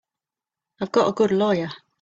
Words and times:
I've 0.79 0.91
got 0.91 1.09
a 1.09 1.13
good 1.13 1.29
lawyer. 1.31 1.69